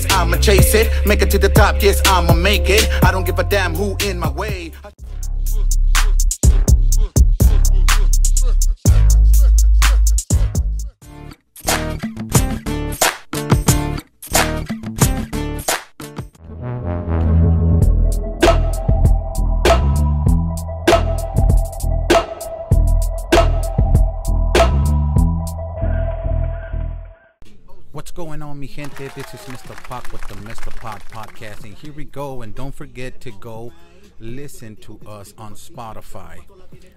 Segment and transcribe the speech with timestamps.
[0.00, 0.90] yes, I'ma chase it.
[1.06, 2.88] Make it to the top, yes, I'ma make it.
[3.04, 4.72] I don't give a damn who in my way.
[27.92, 29.08] What's going on, mi gente?
[29.14, 29.79] This is Mr.
[29.90, 30.70] Pock with the Mr.
[30.76, 32.42] Pock podcast, and here we go.
[32.42, 33.72] And don't forget to go
[34.20, 36.38] listen to us on Spotify.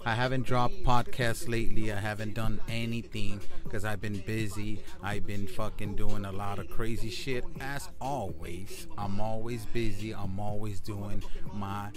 [0.06, 1.92] I haven't dropped podcasts lately.
[1.92, 4.84] I haven't done anything because I've been busy.
[5.02, 7.44] I've been fucking doing a lot of crazy shit.
[7.60, 10.14] As always, I'm always busy.
[10.14, 11.90] I'm always doing my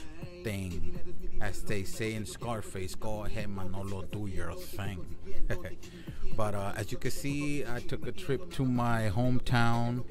[0.45, 0.99] thing.
[1.43, 5.05] As they say in Scarface, go ahead, Manolo, do your thing.
[6.39, 10.05] but uh, as you can see, I took a trip to my hometown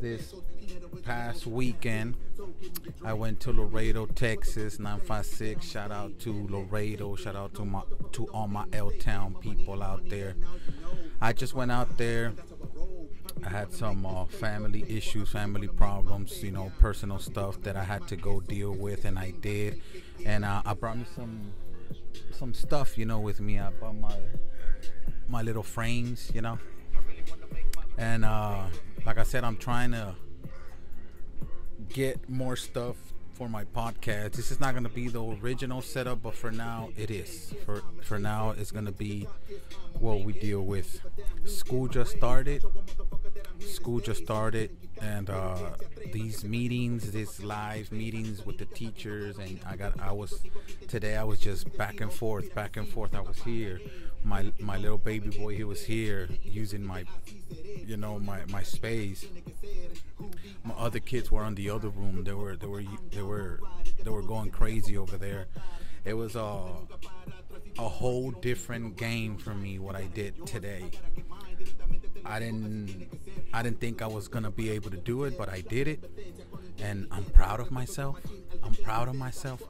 [0.00, 0.34] this
[1.02, 2.16] past weekend.
[3.04, 5.64] I went to Laredo, Texas, 956.
[5.64, 7.16] Shout out to Laredo.
[7.16, 10.36] Shout out to my to all my L Town people out there.
[11.20, 12.32] I just went out there.
[13.44, 18.06] I had some uh, family issues, family problems, you know, personal stuff that I had
[18.08, 19.80] to go deal with, and I did.
[20.24, 21.52] And uh, I brought me some
[22.32, 23.58] some stuff, you know, with me.
[23.58, 24.16] I brought my
[25.28, 26.58] my little frames, you know.
[27.98, 28.64] And uh,
[29.04, 30.14] like I said, I'm trying to
[31.88, 32.96] get more stuff
[33.34, 34.32] for my podcast.
[34.32, 37.54] This is not going to be the original setup, but for now it is.
[37.64, 39.28] For for now it's going to be
[39.98, 41.00] what we deal with.
[41.44, 42.64] School just started.
[43.60, 45.56] School just started and uh,
[46.12, 50.42] these meetings, these live meetings with the teachers and I got I was
[50.88, 53.14] today I was just back and forth, back and forth.
[53.14, 53.80] I was here.
[54.24, 57.04] My my little baby boy he was here using my
[57.86, 59.24] you know my my space
[60.64, 62.24] my other kids were on the other room.
[62.24, 63.60] They were they were they were
[64.02, 65.46] they were going crazy over there.
[66.04, 66.64] It was a
[67.78, 70.90] a whole different game for me what I did today.
[72.24, 73.08] I didn't
[73.52, 76.10] I didn't think I was gonna be able to do it, but I did it,
[76.78, 78.20] and I'm proud of myself.
[78.62, 79.62] I'm proud of myself.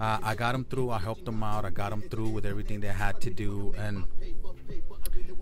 [0.00, 0.90] Uh, I got them through.
[0.90, 1.64] I helped them out.
[1.64, 4.04] I got them through with everything they had to do, and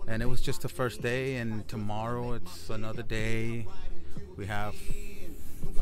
[0.07, 1.35] and it was just the first day.
[1.35, 3.67] And tomorrow it's another day
[4.35, 4.75] we have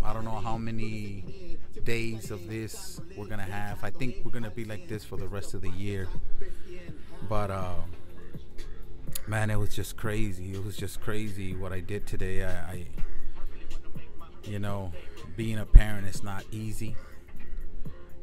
[0.03, 3.83] I don't know how many days of this we're gonna have.
[3.83, 6.07] I think we're gonna be like this for the rest of the year.
[7.29, 7.75] But uh,
[9.27, 10.53] man, it was just crazy.
[10.53, 12.43] It was just crazy what I did today.
[12.43, 12.85] I, I
[14.43, 14.91] you know,
[15.35, 16.95] being a parent is not easy.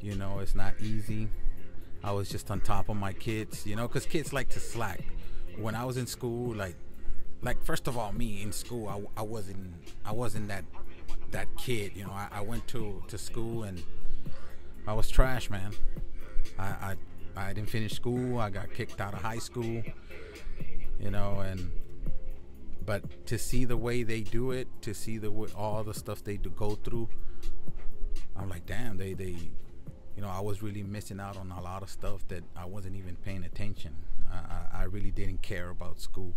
[0.00, 1.28] You know, it's not easy.
[2.04, 5.00] I was just on top of my kids, you know, because kids like to slack.
[5.56, 6.76] When I was in school, like
[7.42, 9.74] like first of all me in school I, I wasn't
[10.04, 10.64] I wasn't that
[11.32, 13.82] that kid you know I, I went to to school and
[14.86, 15.72] I was trash man
[16.58, 16.96] I, I
[17.36, 19.82] I didn't finish school I got kicked out of high school
[21.02, 21.70] you know and
[22.86, 26.36] but to see the way they do it to see the all the stuff they
[26.36, 27.08] do go through
[28.36, 29.36] I'm like damn they they
[30.16, 32.96] you know I was really missing out on a lot of stuff that I wasn't
[32.96, 33.96] even paying attention.
[34.30, 36.34] I, I, I really didn't care about school.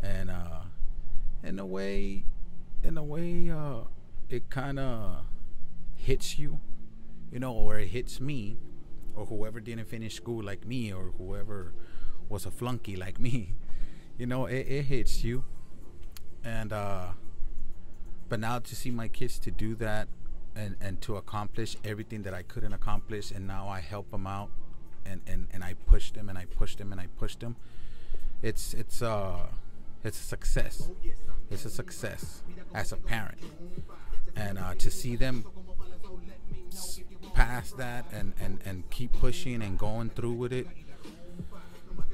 [0.00, 0.62] And uh,
[1.42, 2.24] in a way,
[2.82, 3.82] in a way, uh,
[4.28, 5.24] it kind of
[5.94, 6.60] hits you,
[7.32, 8.58] you know, or it hits me,
[9.14, 11.72] or whoever didn't finish school like me, or whoever
[12.28, 13.54] was a flunky like me,
[14.18, 15.44] you know, it, it hits you,
[16.44, 17.08] and uh,
[18.28, 20.08] but now to see my kids to do that
[20.54, 24.50] and and to accomplish everything that I couldn't accomplish, and now I help them out,
[25.04, 27.56] and and and I push them and I push them and I push them.
[28.42, 29.46] It's it's uh
[30.04, 30.90] it's a success.
[31.50, 32.42] It's a success
[32.74, 33.38] as a parent,
[34.34, 35.44] and uh, to see them
[37.34, 40.66] pass that and, and, and keep pushing and going through with it,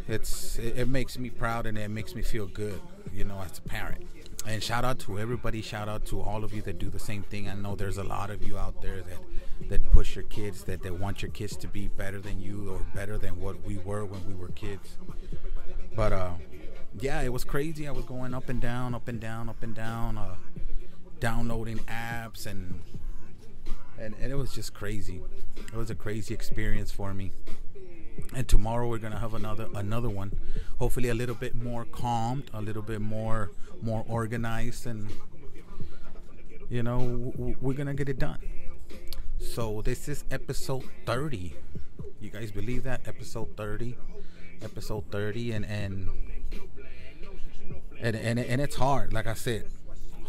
[0.08, 2.81] it's it, it makes me proud and it makes me feel good,
[3.12, 4.06] you know, as a parent.
[4.44, 5.62] And shout out to everybody.
[5.62, 7.49] Shout out to all of you that do the same thing.
[7.49, 10.82] I know there's a lot of you out there that that push your kids, that,
[10.82, 14.04] that want your kids to be better than you or better than what we were
[14.04, 14.96] when we were kids.
[15.94, 16.31] But uh,
[16.99, 17.87] yeah, it was crazy.
[17.87, 20.34] I was going up and down, up and down, up and down, uh,
[21.20, 22.81] downloading apps, and,
[23.99, 25.22] and and it was just crazy.
[25.56, 27.31] It was a crazy experience for me.
[28.35, 30.32] And tomorrow we're gonna have another another one,
[30.79, 33.50] hopefully a little bit more calmed, a little bit more
[33.82, 35.11] more organized, and
[36.69, 38.38] you know we're gonna get it done.
[39.38, 41.55] So this is episode 30.
[42.20, 43.00] You guys believe that?
[43.06, 43.97] Episode 30.
[44.62, 46.09] Episode 30 and and
[48.00, 49.64] and and, and it's hard like i said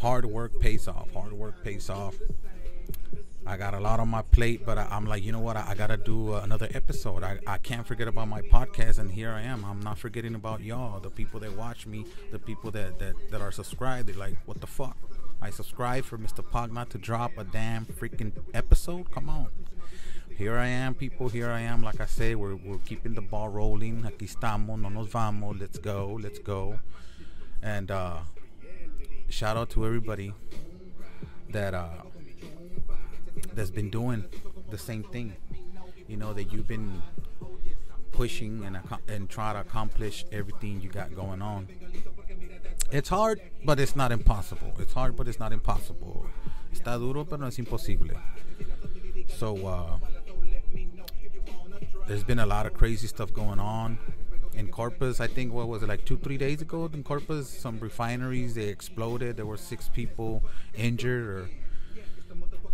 [0.03, 1.07] hard work pays off.
[1.13, 2.15] Hard work pays off.
[3.45, 5.57] I got a lot on my plate, but I, am like, you know what?
[5.57, 7.23] I, I got to do uh, another episode.
[7.23, 9.65] I, I can't forget about my podcast, and here I am.
[9.65, 13.41] I'm not forgetting about y'all, the people that watch me, the people that, that, that
[13.41, 14.07] are subscribed.
[14.07, 14.97] They're like, what the fuck?
[15.41, 16.49] I subscribe for Mr.
[16.49, 19.11] Pock not to drop a damn freaking episode?
[19.11, 19.49] Come on.
[20.37, 21.27] Here I am, people.
[21.27, 21.83] Here I am.
[21.83, 24.03] Like I say, we're, we're keeping the ball rolling.
[24.03, 25.59] Aquí estamos, no nos vamos.
[25.59, 26.79] Let's go, let's go.
[27.61, 28.19] And uh,
[29.29, 30.33] shout out to everybody
[31.49, 31.89] that uh,
[33.55, 34.25] that's been doing
[34.69, 35.33] the same thing.
[36.07, 37.01] You know that you've been
[38.11, 38.77] pushing and
[39.07, 41.67] and try to accomplish everything you got going on.
[42.91, 44.73] It's hard, but it's not impossible.
[44.79, 46.27] It's hard, but it's not impossible.
[46.73, 48.15] Está duro, pero no es imposible.
[49.37, 49.97] So uh,
[52.07, 53.97] there's been a lot of crazy stuff going on
[54.55, 55.19] in Corpus.
[55.19, 57.49] I think what was it like two, three days ago in Corpus?
[57.49, 59.37] Some refineries they exploded.
[59.37, 60.43] There were six people
[60.75, 61.49] injured, or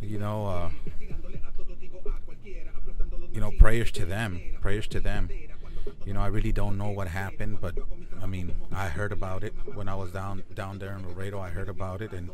[0.02, 0.70] you know, uh,
[3.32, 4.42] you know, prayers to them.
[4.62, 5.30] Prayers to them.
[6.06, 7.76] You know, I really don't know what happened, but
[8.22, 11.40] I mean, I heard about it when I was down down there in Laredo.
[11.40, 12.30] I heard about it, and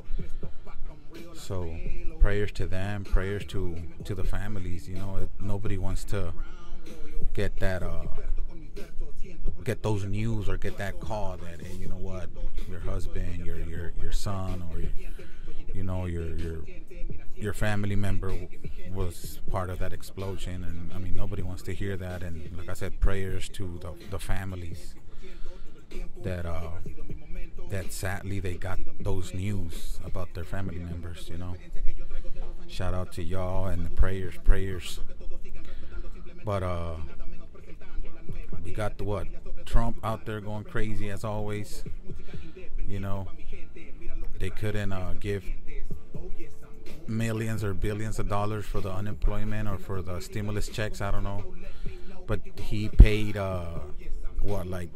[1.33, 1.75] so
[2.19, 4.87] prayers to them, prayers to to the families.
[4.87, 6.33] You know, nobody wants to
[7.33, 8.03] get that uh
[9.63, 12.29] get those news or get that call that hey, you know what,
[12.69, 14.81] your husband, your your your son, or
[15.73, 16.59] you know your your
[17.35, 18.33] your family member
[18.93, 22.69] was part of that explosion and i mean nobody wants to hear that and like
[22.69, 24.95] i said prayers to the, the families
[26.23, 26.69] that uh,
[27.69, 31.29] that sadly they got those news about their family members.
[31.29, 31.55] You know,
[32.67, 34.99] shout out to y'all and the prayers, prayers.
[36.43, 36.95] But uh,
[38.63, 39.27] we got the what
[39.65, 41.83] Trump out there going crazy as always.
[42.87, 43.27] You know,
[44.39, 45.43] they couldn't uh, give
[47.07, 51.01] millions or billions of dollars for the unemployment or for the stimulus checks.
[51.01, 51.55] I don't know,
[52.27, 53.79] but he paid uh,
[54.41, 54.89] what like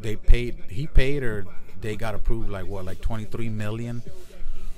[0.00, 1.46] they paid he paid or
[1.80, 4.02] they got approved like what like 23 million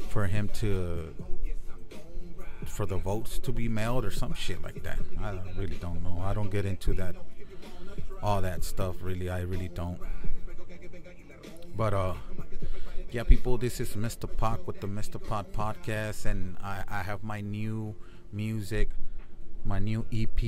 [0.08, 1.14] for him to
[2.64, 4.98] for the votes to be mailed or some shit like that?
[5.20, 6.20] I really don't know.
[6.24, 7.14] I don't get into that
[8.22, 9.30] all that stuff really.
[9.30, 9.98] I really don't.
[11.76, 12.14] But uh
[13.10, 17.22] yeah people this is mr Pock with the mr Pock podcast and i i have
[17.22, 17.94] my new
[18.32, 18.90] music
[19.64, 20.40] my new ep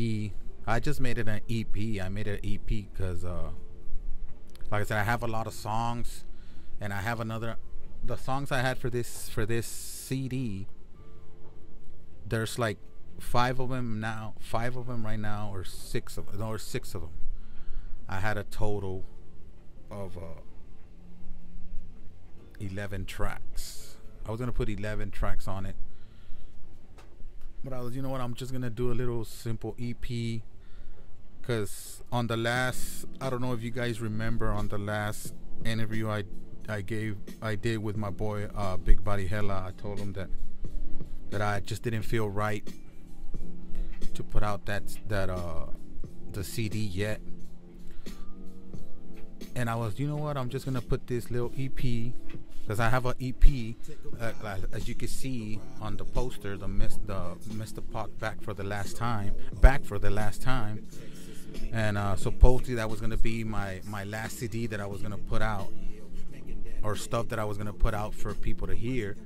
[0.67, 3.51] i just made it an ep i made it an ep because uh
[4.71, 6.25] like I said, I have a lot of songs,
[6.81, 7.57] and I have another.
[8.05, 10.67] The songs I had for this for this CD.
[12.27, 12.79] There's like
[13.19, 16.95] five of them now, five of them right now, or six of no, or six
[16.95, 17.13] of them.
[18.09, 19.05] I had a total
[19.91, 20.41] of uh,
[22.61, 23.97] eleven tracks.
[24.27, 25.77] I was gonna put eleven tracks on it,
[27.65, 28.21] but I was, you know what?
[28.21, 30.43] I'm just gonna do a little simple EP
[31.49, 35.33] because on the last i don't know if you guys remember on the last
[35.65, 36.23] interview i
[36.69, 40.29] i gave i did with my boy uh, big body hella i told him that
[41.31, 42.69] that i just didn't feel right
[44.13, 45.65] to put out that that uh
[46.33, 47.19] the cd yet
[49.57, 52.13] and i was you know what i'm just gonna put this little ep
[52.69, 53.45] because i have an ep
[54.21, 58.53] uh, as you can see on the poster the mr the mr Pock back for
[58.53, 60.87] the last time back for the last time
[61.73, 65.19] and uh, supposedly that was gonna be my my last CD that I was gonna
[65.19, 65.73] put out,
[66.83, 69.17] or stuff that I was gonna put out for people to hear.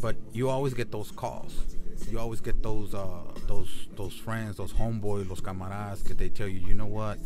[0.00, 1.76] But you always get those calls.
[2.10, 6.48] You always get those uh, those those friends, those homeboys, those camaradas, that they tell
[6.48, 7.18] you, you know what,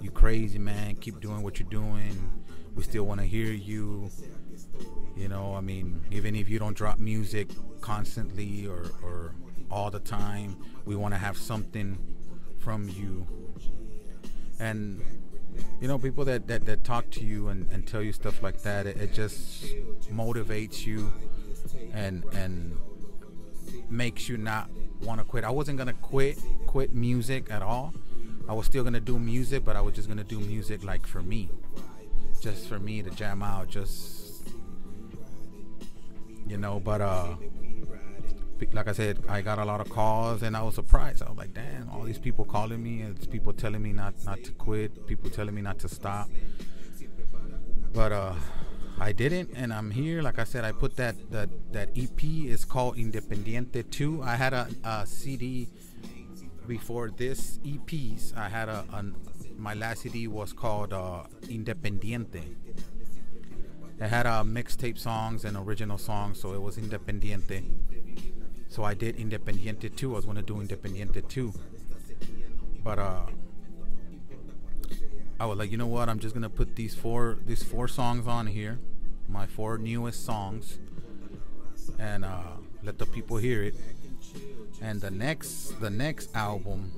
[0.00, 2.30] you crazy man, keep doing what you're doing.
[2.76, 4.10] We still want to hear you.
[5.16, 7.48] You know, I mean, even if you don't drop music
[7.80, 9.34] constantly or, or
[9.70, 11.98] all the time, we want to have something
[12.58, 13.26] from you.
[14.60, 15.02] And
[15.80, 18.60] you know people that, that, that talk to you and, and tell you stuff like
[18.62, 19.64] that it, it just
[20.12, 21.10] motivates you
[21.94, 22.76] and and
[23.88, 24.68] makes you not
[25.02, 25.44] want to quit.
[25.44, 27.94] I wasn't gonna quit quit music at all.
[28.48, 31.22] I was still gonna do music but i was just gonna do music like for
[31.22, 31.48] me
[32.40, 34.48] just for me to jam out just
[36.46, 37.34] you know but uh
[38.72, 41.22] like I said, I got a lot of calls and I was surprised.
[41.22, 44.42] I was like, damn, all these people calling me and people telling me not not
[44.44, 46.30] to quit, people telling me not to stop.
[47.92, 48.34] But uh
[48.98, 50.22] I didn't and I'm here.
[50.22, 54.22] Like I said, I put that that that EP is called Independiente 2.
[54.22, 55.68] I had a, a CD
[56.66, 58.36] before this EPs.
[58.36, 59.04] I had a, a
[59.56, 62.42] my last CD was called uh, Independiente.
[63.98, 67.64] It had uh, mixtape songs and original songs, so it was Independiente.
[68.68, 70.12] So I did Independiente 2.
[70.12, 71.52] I was going to do Independiente 2.
[72.84, 73.26] But uh,
[75.38, 76.08] I was like, you know what?
[76.08, 78.78] I'm just gonna put these four these four songs on here,
[79.28, 80.78] my four newest songs,
[81.98, 83.74] and uh, let the people hear it.
[84.80, 86.90] And the next the next album,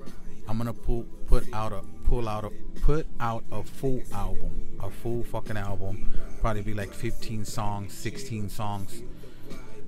[0.48, 2.50] I'm gonna pull put out a pull out a
[2.80, 6.10] put out a full album, a full fucking album.
[6.40, 9.02] Probably be like 15 songs, 16 songs,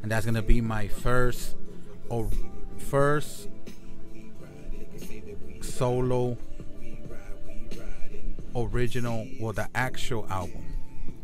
[0.02, 1.56] and that's gonna be my first
[2.10, 2.28] or
[2.76, 3.48] first
[5.62, 6.36] solo
[8.54, 10.64] original well the actual album.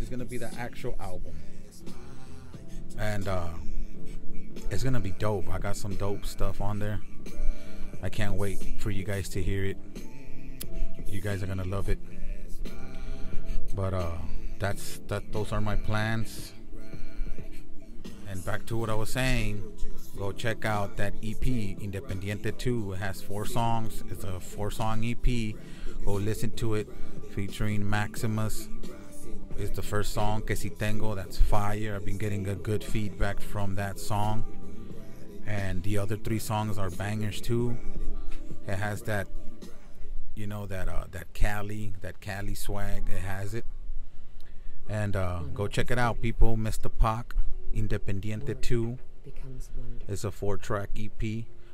[0.01, 1.35] It's gonna be the actual album.
[2.99, 3.49] And uh
[4.71, 5.53] it's gonna be dope.
[5.53, 7.01] I got some dope stuff on there
[8.03, 9.79] i can't wait for you guys to hear it.
[11.07, 11.99] You guys are gonna love it.
[13.75, 14.19] But uh
[14.59, 16.53] that's that those are my plans.
[18.29, 19.63] And back to what i was saying
[20.17, 24.03] go check out that ep independiente 2 it has four songs.
[24.11, 25.27] It's a four song ep
[26.05, 26.89] go listen to it
[27.35, 28.69] featuring maximus.
[29.59, 31.15] It's the first song que si tengo.
[31.15, 31.95] That's fire.
[31.97, 34.45] I've been getting a good feedback from that song
[35.47, 37.77] and the other three songs are bangers too.
[38.67, 39.29] It has that
[40.35, 43.09] you know that uh that cali that cali swag.
[43.09, 43.65] It has it.
[44.89, 46.57] And uh go check it out people.
[46.57, 47.37] Mr Pock
[47.75, 48.99] independiente 2
[50.09, 51.23] it's a four track ep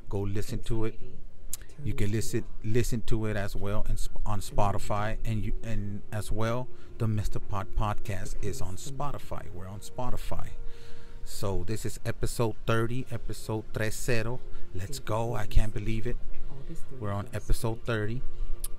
[0.08, 0.98] go listen to it.
[1.84, 5.18] You can listen listen to it as well and on Spotify.
[5.24, 7.40] And you and as well the Mr.
[7.48, 9.50] Pock podcast is on Spotify.
[9.52, 10.48] We're on Spotify.
[11.24, 14.38] So this is episode 30, episode 30.
[14.74, 15.34] Let's go.
[15.34, 16.16] I can't believe it.
[16.98, 18.22] We're on episode 30.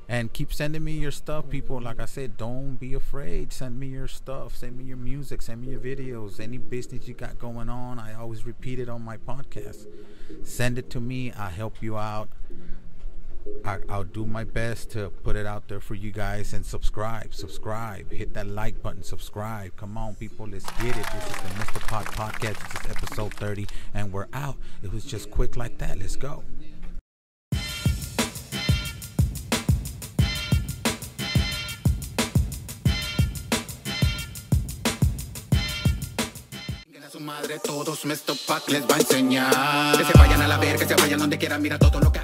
[0.09, 1.79] And keep sending me your stuff, people.
[1.81, 3.53] Like I said, don't be afraid.
[3.53, 4.55] Send me your stuff.
[4.57, 5.41] Send me your music.
[5.41, 6.39] Send me your videos.
[6.39, 7.99] Any business you got going on.
[7.99, 9.87] I always repeat it on my podcast.
[10.43, 11.31] Send it to me.
[11.31, 12.29] I'll help you out.
[13.65, 17.33] I, will do my best to put it out there for you guys and subscribe,
[17.33, 19.75] subscribe, hit that like button, subscribe.
[19.75, 21.05] Come on, people, let's get it.
[21.13, 21.87] This is the Mr.
[21.87, 22.59] Pock Podcast.
[22.71, 24.57] This is episode 30, and we're out.
[24.81, 25.99] It was just quick like that.
[25.99, 26.43] Let's go.
[37.23, 39.97] madre, todos les va a enseñar.
[39.97, 42.19] Que se vayan a la ver, que se vayan donde quieran, mira todo lo que